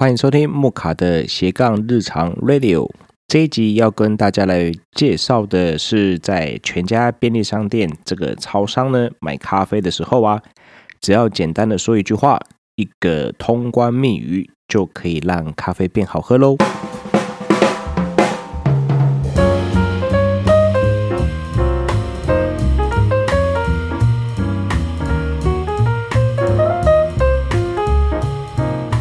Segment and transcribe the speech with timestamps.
[0.00, 2.88] 欢迎收听木卡的斜杠日常 Radio。
[3.28, 10.42] 这一集要跟大家来介绍的是，在全家便利商店这个超商呢买咖啡的时候啊，
[11.02, 12.40] 只要简单的说一句话，
[12.76, 16.56] 一个通关密语，就可以让咖啡变好喝喽。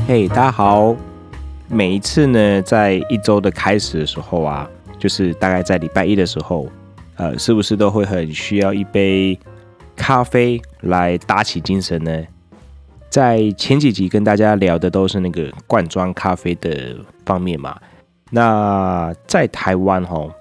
[0.09, 0.95] 嘿，大家好。
[1.67, 6.67] 每一次呢，在一周的开始的时候啊，就是大概在礼拜一的时候，
[7.17, 9.37] 呃，是不是都会很需要一杯
[9.95, 12.23] 咖啡来打起精神呢？
[13.07, 17.79] 在前几集跟大家聊的都是那个罐装咖啡的方面嘛。
[18.31, 20.33] 那在台湾哦，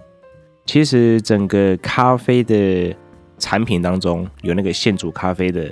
[0.65, 2.97] 其实整个咖啡的
[3.39, 5.71] 产品当中，有那个现煮咖啡的。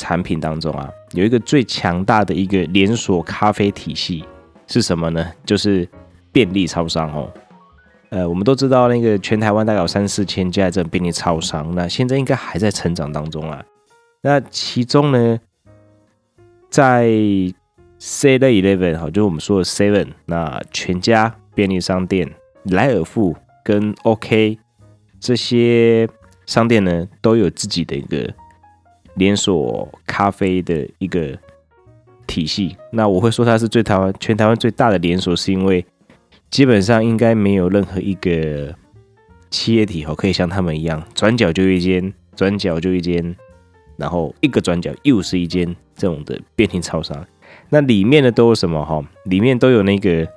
[0.00, 4.24] 产品当中啊，有一个最强大的一个连锁咖啡体系
[4.66, 5.30] 是什么呢？
[5.44, 5.86] 就是
[6.32, 7.30] 便利超商哦。
[8.08, 13.62] 呃，我们都知道那个全台湾大概有三四千家这种便利超商，那现在应该还在成长当中啊。
[14.22, 15.38] 那其中呢，
[16.70, 17.06] 在
[18.00, 22.26] Seven Eleven 哈，就是我们说的 Seven，那全家便利商店、
[22.64, 24.58] 莱尔富跟 OK
[25.20, 26.08] 这些
[26.46, 28.32] 商店呢，都有自己的一个。
[29.16, 29.86] 连锁
[30.20, 31.34] 咖啡的一个
[32.26, 35.82] 体系，那我会说它是最台湾全台湾最大的连锁，是因为
[36.50, 38.74] 基本上应该没有任何一个
[39.48, 43.34] 企业体哦可以像他们一样，转角就一间，转角就一间，
[43.96, 47.26] 然后一个转角又是一间这种的便利超商。
[47.70, 49.02] 那里面的都有什么哈？
[49.24, 50.28] 里面都有那个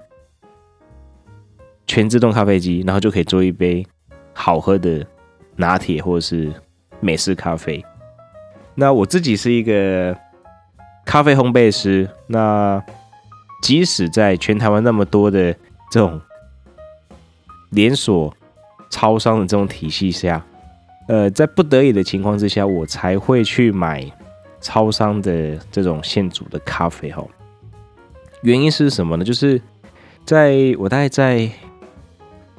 [1.85, 3.85] 全自动咖啡机，然后就可以做一杯
[4.31, 5.05] 好喝的
[5.57, 6.53] 拿铁或者是
[7.01, 7.83] 美式咖啡。
[8.75, 10.17] 那我自己是一个
[11.05, 12.83] 咖啡烘焙师，那
[13.61, 15.53] 即使在全台湾那么多的
[15.91, 16.19] 这种
[17.69, 18.35] 连锁
[18.89, 20.43] 超商的这种体系下，
[21.07, 24.03] 呃，在不得已的情况之下，我才会去买
[24.59, 27.23] 超商的这种现煮的咖啡哈。
[28.41, 29.23] 原因是什么呢？
[29.23, 29.61] 就是
[30.25, 31.47] 在我大概在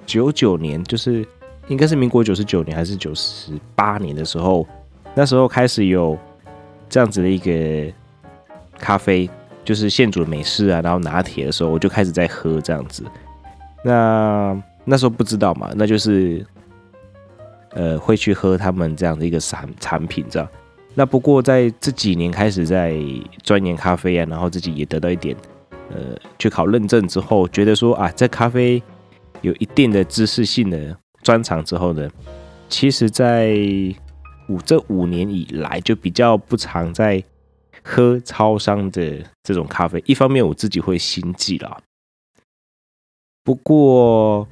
[0.07, 1.27] 九九年，就是
[1.67, 4.65] 应该是民国九十九年还是九十八年的时候。
[5.15, 6.19] 那时候开始有
[6.89, 7.93] 这样子的一个
[8.79, 9.29] 咖啡，
[9.65, 13.05] 就是现煮的美式啊，然后拿铁的时候，我就开始在喝这样子。
[13.85, 16.45] 那那时候不知道嘛，那就是
[17.71, 20.49] 呃会去喝他们这样的一个产产品这样。
[20.95, 22.97] 那不过在这几年开始在
[23.43, 25.37] 钻研咖啡啊，然后自己也得到一点
[25.91, 28.83] 呃去考认证之后，觉得说啊，在咖啡
[29.43, 32.09] 有一定的知识性的专长之后呢，
[32.69, 33.57] 其实在
[34.49, 37.23] 五这五年以来，就比较不常在
[37.83, 40.03] 喝超商的这种咖啡。
[40.07, 41.79] 一方面，我自己会心悸啦。
[43.43, 44.49] 不过，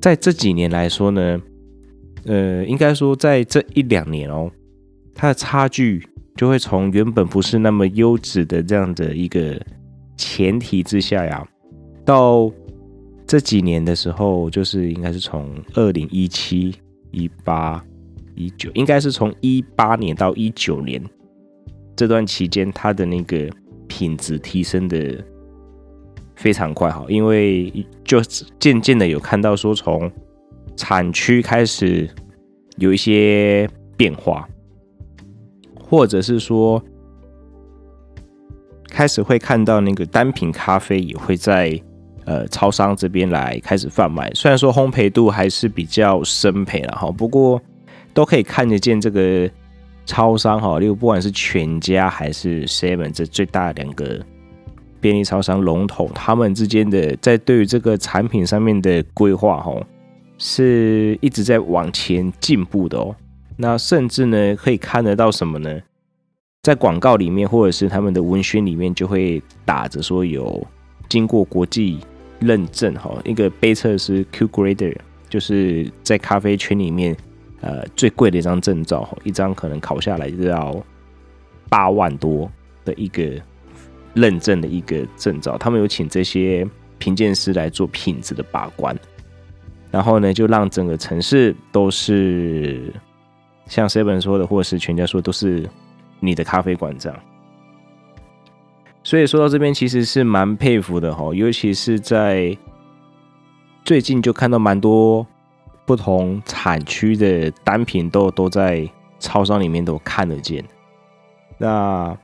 [0.00, 1.40] 在这几年来说呢，
[2.24, 4.50] 呃，应该说在这一两年哦，
[5.14, 9.60] 它的差距就会从原本不是那么优质的这样的一个
[10.16, 11.46] 前提之下呀，
[12.04, 12.50] 到
[13.26, 16.74] 这几年的时候，就是应该是从二零一七
[17.10, 17.84] 一八。
[18.38, 21.02] 一九应该是从一八年到一九年
[21.96, 23.50] 这段期间，它的那个
[23.88, 25.16] 品质提升的
[26.36, 28.20] 非常快哈，因为就
[28.60, 30.08] 渐渐的有看到说，从
[30.76, 32.08] 产区开始
[32.76, 34.48] 有一些变化，
[35.74, 36.80] 或者是说
[38.88, 41.76] 开始会看到那个单品咖啡也会在
[42.24, 47.60] 呃超商这边来开始贩卖，虽然说烘焙度还是比较深焙了哈，不过。
[48.14, 49.48] 都可以看得见这个
[50.06, 54.18] 超商哈，例如不管是全家还是 Seven 这最大的两个
[55.00, 59.80] 便利超商龙头，他们之间的在对于这个产品上面的规划哈，
[60.38, 63.14] 是一直在往前进步的哦。
[63.56, 65.80] 那甚至呢，可以看得到什么呢？
[66.62, 70.66] 在广告里面或者是他们的文宣里面，就会打着说有
[71.08, 71.98] 经过国际
[72.40, 74.96] 认证哈，一个杯测是 Q Grader，
[75.28, 77.16] 就是在咖啡圈里面。
[77.60, 80.80] 呃，最贵的一张证照，一张可能考下来就要
[81.68, 82.48] 八万多
[82.84, 83.32] 的一个
[84.14, 85.58] 认证的一个证照。
[85.58, 86.64] 他们有请这些
[86.98, 88.96] 评鉴师来做品质的把关，
[89.90, 92.92] 然后呢，就让整个城市都是
[93.66, 95.68] 像 Seven 说的，或者是全家说，都是
[96.20, 97.18] 你的咖啡馆这样。
[99.02, 102.56] 所以说到这边，其实是蛮佩服的哈，尤其是在
[103.84, 105.26] 最近就看到蛮多。
[105.88, 108.86] 不同产区的单品都都在
[109.18, 110.62] 超商里面都看得见。
[111.56, 112.14] 那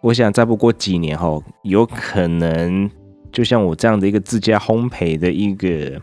[0.00, 2.90] 我想再不过几年后，有可能
[3.30, 6.00] 就像我这样的一个自家烘焙的一个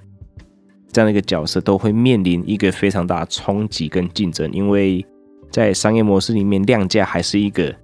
[0.91, 5.03] 这样的一个角色，都会面临一个非常大的冲击跟竞争，因为
[5.49, 7.75] 在商业模式里面，量价还是一个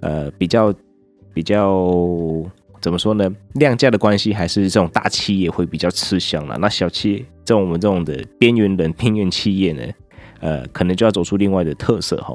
[0.00, 0.72] 呃比较
[1.34, 1.84] 比较
[2.80, 3.30] 怎么说呢？
[3.54, 6.56] 量价的关系还是这种大企业会比较吃香了。
[6.58, 9.82] 那小企业，像我们这种的边缘人、边缘企业呢，
[10.40, 12.34] 呃，可能就要走出另外的特色哈。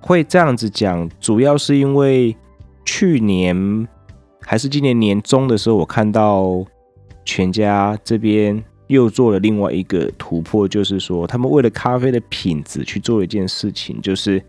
[0.00, 2.36] 会这样子讲，主要是因为
[2.84, 3.88] 去年
[4.40, 6.64] 还是今年年中的时候，我看到
[7.24, 14.42] 全家这边又做了另外一个突破，就是说他们为了咖啡的品质去做一件事情，就是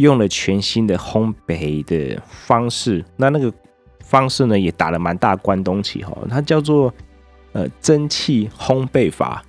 [0.00, 3.04] 用了全新的烘焙的方式。
[3.16, 3.52] 那那个
[4.00, 6.92] 方式呢，也打了蛮大关东旗哈，它叫做
[7.52, 9.42] 呃蒸汽烘焙法。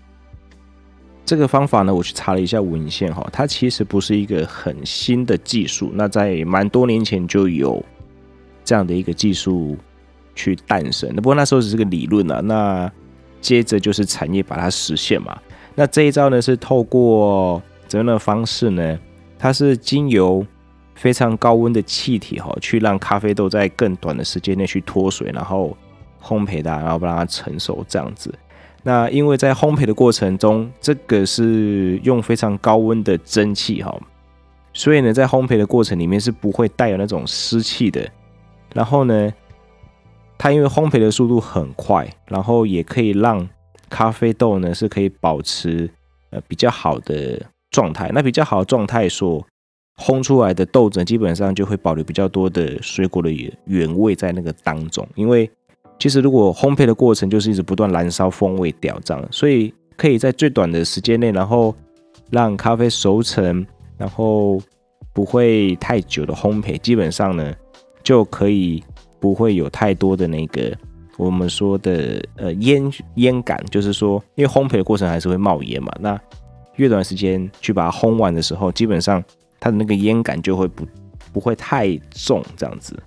[1.26, 7.84] 这个方法呢，我去查了一下文献哈，它其实不是一个很新的技术，那在蛮多年前就有
[8.66, 9.78] 这样的一个技术
[10.36, 11.16] 去诞生。
[11.16, 12.92] 不过那时候只是个理论啊，那
[13.40, 15.38] 接着就是产业把它实现嘛。
[15.74, 19.00] 那这一招呢，是透过怎样的方式呢？
[19.42, 20.46] 它是经由
[20.94, 25.76] 非常高温的气体哈，去让咖啡豆在更短的时间内去脱水，然后
[26.22, 28.32] 烘焙它，然后让它成熟这样子。
[28.84, 34.00] 那因为在烘焙的过程中，这个是用非常高温的蒸汽哈，
[34.74, 38.08] 所以呢，在烘焙的过程里面是不会带有那种湿气的。
[38.76, 39.34] 然后呢，
[40.38, 43.50] 它因为烘焙的速度很快，然后也可以让
[43.90, 45.90] 咖啡豆呢是可以保持
[46.30, 47.42] 呃比较好的
[47.72, 48.12] 状态。
[48.14, 49.44] 那比较好的状态所
[49.98, 53.32] 烘出来的豆子基本上就会保留比较多的水果的
[53.66, 55.50] 原味在那个当中，因为。
[56.00, 61.76] 其实，如果烘焙的过程就是一直不断燃烧风味掉这样，所以可以在最短的时间内，然后
[62.32, 63.64] 让咖啡熟成，
[64.00, 64.60] 然后
[65.14, 67.54] 不会太久的烘焙，基本上呢
[68.02, 68.84] 就可以
[69.20, 70.76] 不会有太多的那个
[71.18, 76.20] 我们说的呃烟烟感，就是说，因为烘焙的过程还是会冒烟嘛，那
[76.76, 79.24] 越短时间去把它烘完的时候，基本上
[79.60, 80.86] 它的那个烟感就会不
[81.34, 82.98] 不会太重这样子。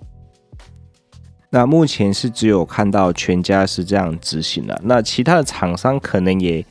[1.49, 6.65] 那目前是只有看到全家是这样执行的，那其他的厂商可能也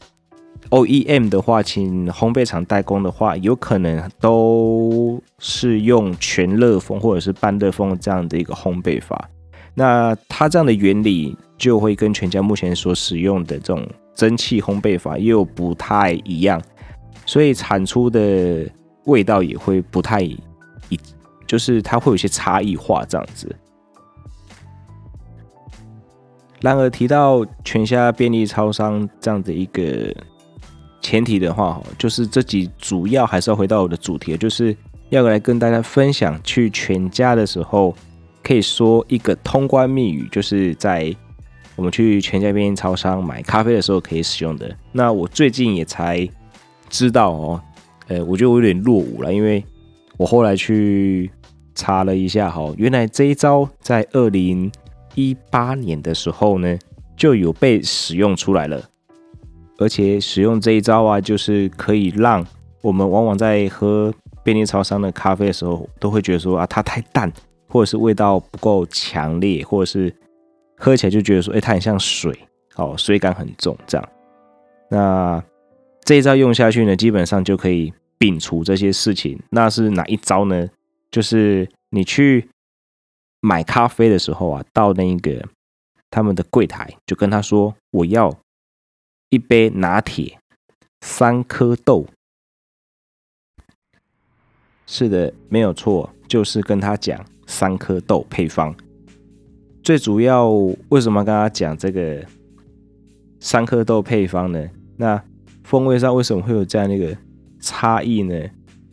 [0.70, 9.30] OEM 的话，请烘焙厂代工的话，有可能都是用全热风或者是半热风这样的一个烘焙法。
[9.74, 16.60] 那它这样的原理就会跟全家目前所使用的这种蒸汽烘焙法又不太一样，
[17.26, 18.68] 所以产出的
[19.04, 20.38] 味道也会不太一，
[21.46, 23.54] 就是它会有些差异化这样子。
[26.60, 30.14] 然而提到全家便利超商这样的一个
[31.02, 34.74] 前提的话，就是这集主要还是要回到我的主题，就是
[35.10, 37.94] 要来跟大家分享去全家的时候，
[38.42, 41.14] 可以说一个通关密语，就是在
[41.76, 44.74] 我们去全家便利超商买咖啡的时候可以使用的。
[44.90, 46.26] 那我最近也才
[46.88, 47.60] 知道哦，
[48.08, 49.64] 呃，我觉得我有点落伍了，因为
[50.16, 51.30] 我后来去
[51.74, 54.70] 查了一下，哈，原来这一招在二零。
[55.16, 56.76] 一八年的时候呢，
[57.16, 58.82] 就有被使用出来了，
[59.78, 62.44] 而且使用这一招啊，就是可以让
[62.82, 67.32] 我们往往在喝便利超商的咖啡的时候，都会觉得说啊，它太淡，
[67.68, 70.12] 或者是味道不够强烈，或者是
[70.76, 72.36] 喝起来就觉得说，哎，它很像水，
[72.74, 74.08] 哦，水感很重这样。
[74.90, 75.40] 那
[76.04, 79.40] 这一招用下去呢，基本上就可以摒除这些事情。
[79.50, 80.68] 那是哪一招呢？
[81.10, 82.48] 就是你去。
[83.46, 85.46] 买咖啡的时候啊，到那个
[86.08, 88.34] 他们的柜台，就跟他说：“我要
[89.28, 90.38] 一杯拿铁，
[91.02, 92.06] 三颗豆。”
[94.88, 98.74] 是的，没有错，就是跟他讲三颗豆配方。
[99.82, 100.48] 最主要
[100.88, 102.24] 为什么跟他讲这个
[103.40, 104.70] 三颗豆配方呢？
[104.96, 105.22] 那
[105.64, 107.16] 风味上为什么会有这样的一个
[107.58, 108.40] 差异呢？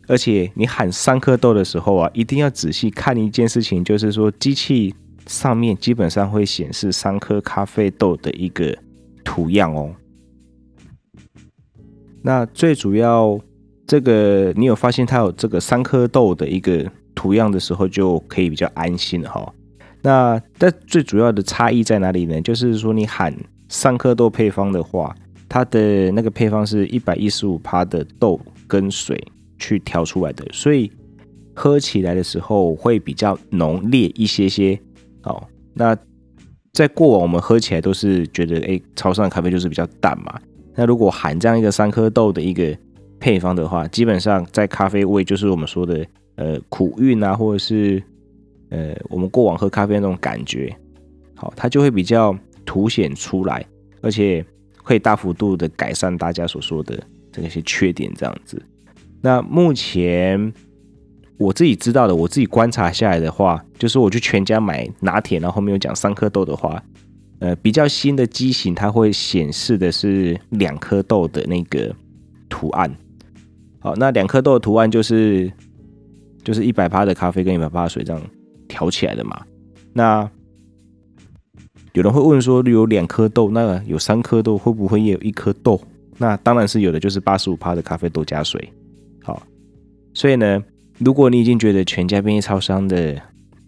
[0.08, 4.92] 而且你喊三颗豆的时候啊，一定要仔细看一件事情，就是说机器
[5.26, 8.76] 上面基本上会显示三颗咖啡豆的一个
[9.22, 9.94] 图样哦。
[12.22, 13.38] 那最主要，
[13.86, 19.52] 这个你有发现它有这个三颗豆的一个图样的时候，就可以比较安心了哈。
[20.02, 22.40] 那但最主要的差异在哪里呢？
[22.42, 23.34] 就是说你喊
[23.68, 25.14] 三颗豆配方的话，
[25.52, 29.22] 它的那个配方是一百一十五趴的豆跟水。
[29.58, 30.90] 去调出来的，所以
[31.54, 34.76] 喝起来的时候会比较浓烈一些些。
[35.22, 35.40] 哦，
[35.72, 35.96] 那
[36.72, 40.36] 在过往我们喝起来都是觉得，哎，超商的咖啡就是比较淡嘛。
[40.74, 42.76] 那如果含这样一个三颗豆的一个
[43.20, 46.04] 配方的话，基本上在咖啡味就是我们说的
[46.34, 48.02] 呃苦韵啊，或者是
[48.70, 50.76] 呃我们过往喝咖啡那种感觉，
[51.36, 53.64] 好，它就会比较凸显出来，
[54.00, 54.44] 而且
[54.82, 58.60] 可以大幅度的改善大家所说的这些缺点，这样子。
[59.20, 60.52] 那目前
[61.38, 66.82] 我自己知道的，我自己观察下来的话，就是我去全家买拿铁，然后后面有讲三颗豆的话，
[67.38, 71.94] 呃，比较新的机型，它会显示的是两颗豆的那个
[72.48, 72.92] 图案。
[73.80, 75.50] 好，那两颗豆的图案就是
[76.44, 78.22] 就是一百帕的咖啡跟一百帕的水这样
[78.68, 79.40] 调起来的嘛。
[79.92, 80.28] 那
[81.92, 85.80] 有人会问说，有两颗豆，那有三颗豆会不会也有一颗豆？
[86.16, 88.72] 那当然是有的，就是八十五趴的咖啡豆加水。
[89.22, 89.42] 好，
[90.14, 90.62] 所以呢，
[90.98, 93.20] 如果你已经觉得全家便利超商的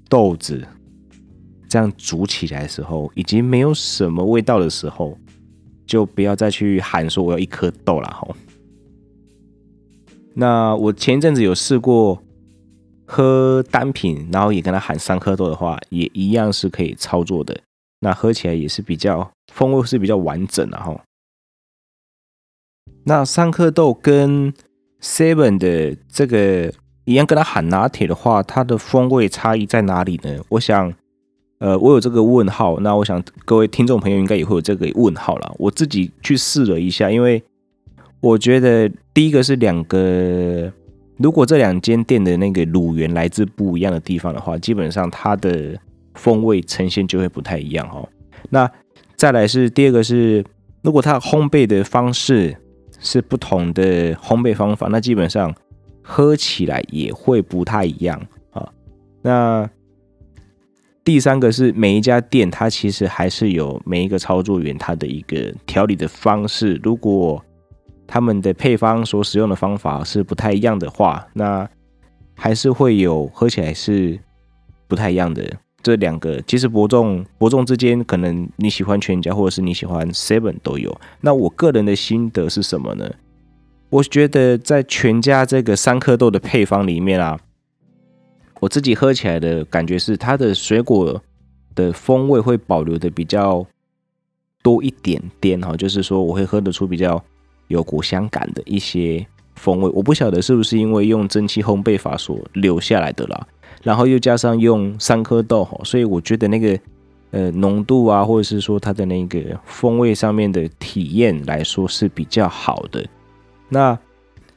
[0.09, 0.66] 豆子
[1.69, 5.19] 这样煮起来的时候已经没有什么味道的时候，
[5.87, 8.26] 就不要再去喊说我要一颗豆了哈。
[10.35, 12.23] 那我前一阵子有试过
[13.04, 17.61] 喝单品，然后也跟他喊三颗豆的话，也一样是可以操作的。
[18.05, 20.95] 那喝起来也是比较风味是比较完整的哈。
[23.05, 24.53] 那三颗豆跟
[25.01, 26.71] Seven 的这个
[27.07, 30.43] 一样，跟他喊拿铁的话，它的风味差异在哪里呢？
[30.51, 30.93] 我想，
[31.59, 32.79] 呃，我有这个问号。
[32.81, 35.53] 那我想各位听众朋友应该也会有这个问号啦。
[35.59, 37.43] 我自己去试了一下，因为
[38.21, 40.71] 我觉得第一个是两个，
[41.17, 45.79] 如果这两间店的那个乳源来自不一样的地方的话，基本上它的
[46.14, 48.09] 风味呈现就会不太一样哦。
[48.50, 48.71] 那
[49.16, 50.44] 再来是第二个是，
[50.83, 52.56] 如果它烘焙的方式。
[53.00, 55.54] 是不同的烘焙方法，那基本上
[56.00, 58.18] 喝起来也会不太一样
[58.50, 58.66] 啊。
[59.21, 59.68] 那
[61.04, 66.80] 第三个是每一家店，它其实还是有每一个操作员他的一个调理的方式。
[66.83, 67.44] 如果
[68.06, 71.68] 他们的配方所使用的方法是不太一样的话，那
[72.35, 74.18] 还是会有喝起来是
[74.88, 75.44] 不太一样的。
[75.85, 80.99] 这两个其实伯仲伯仲之间，可能你喜欢全家或者是你喜欢 Seven 都有。
[81.21, 83.09] 那我个人的心得是什么呢？
[83.91, 87.38] 我觉得在全家这个三颗豆的配方里面啊，
[88.61, 91.23] 我自己喝起来的感觉是它的水果
[91.75, 93.64] 的风味会保留的比较
[94.62, 97.23] 多一点点哈，就是说我会喝得出比较
[97.69, 99.25] 有果香感的一些
[99.57, 99.91] 风味。
[99.95, 103.47] 我不晓得是不是因为用蒸汽烘焙法所留下来的啦。
[103.85, 106.79] 然后又加上用三颗豆，所以我觉得那个
[107.33, 113.05] 呃浓度啊，或者是说它的那个风味上面的体验来说是比较好的。
[113.69, 113.99] 那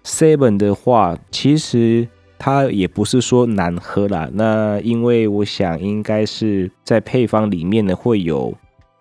[0.05, 2.07] Seven 的话，其实
[2.39, 4.29] 它也不是说难喝啦。
[4.31, 8.53] 那因为我想应该是在配方里面呢会有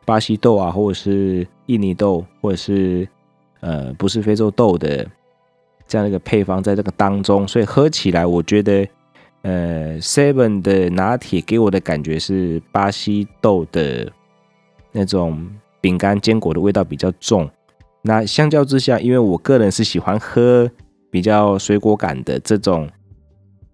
[0.05, 3.07] 巴西豆啊，或者是印尼豆，或者是
[3.61, 5.07] 呃不是非洲豆的
[5.87, 8.85] 这样的一个配方在这个当中，所以喝起来我觉得。
[9.47, 14.11] 呃，Seven 的拿铁给我的感觉是巴西豆的
[14.91, 15.49] 那种
[15.81, 17.49] 饼干坚果的味道比较重。
[18.03, 20.69] 那相较之下，因为我个人是喜欢喝
[21.13, 22.89] 比较水果感的这种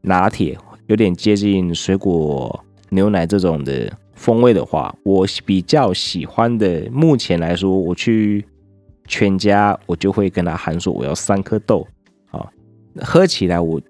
[0.03, 6.87] 拿铁，有点接近水果牛奶这种的风味的话，我比较喜欢的。
[6.91, 8.45] 目前来说，我去
[9.07, 11.89] 全家，我就会跟他喊说我要三颗豆。
[12.31, 12.53] 好，
[13.01, 13.81] 喝起来我。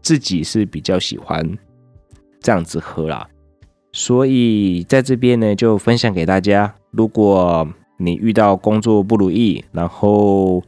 [0.00, 1.58] 自己是比较喜欢
[2.40, 3.28] 这样子喝啦，
[3.92, 6.74] 所以在这边呢就分享给大家。
[6.90, 10.62] 如果你遇到工作不如意，然后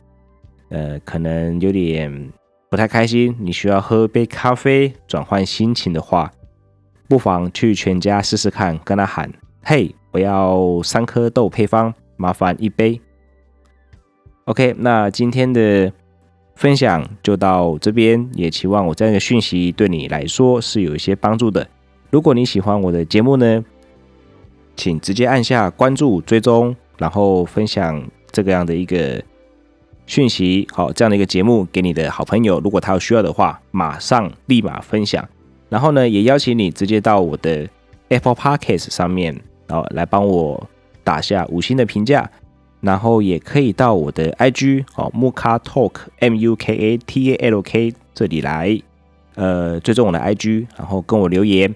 [0.68, 2.32] 呃可能有点
[2.68, 6.30] 不太开心，你需要喝杯咖啡转换心情的话，
[7.08, 9.32] 不妨去全家试试看，跟他喊
[9.62, 13.00] ：“嘿，我要三颗豆配方，麻烦一杯。”
[14.46, 15.92] OK，那今天的。
[16.60, 21.66] 分享就到这边，也期望我这样的讯息对你来说是有一些帮助的。
[22.10, 23.64] 如果你喜欢我的节目呢，
[24.76, 29.22] 请直接按下关注、追踪，然后分享这个样的一个
[30.04, 30.68] 讯息。
[30.70, 35.26] 好，这样的一个节目给你的好朋友，如果他有需要的话，马上立马分享。
[35.70, 37.66] 然后呢，也邀请你直接到我的
[38.08, 39.34] Apple Podcast 上面，
[39.66, 40.68] 然后来帮我
[41.02, 42.30] 打下五星的评价。
[42.80, 48.80] 然后也可以到我的 IG 哦，Muka Talk M U K A T A L K 这里来，
[49.34, 51.74] 呃，追踪我的 IG，然后跟我留言，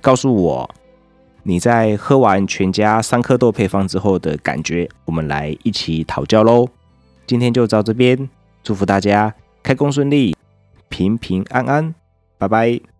[0.00, 0.68] 告诉我
[1.44, 6.68] 你在喝完全家三颗豆配方之后的感觉，我们来一起讨教喽。
[7.26, 8.28] 今天就到这边，
[8.62, 10.34] 祝福大家开工顺利，
[10.88, 11.94] 平平安安，
[12.38, 12.95] 拜拜。